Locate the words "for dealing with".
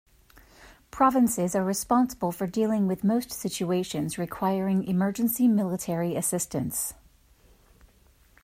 2.31-3.03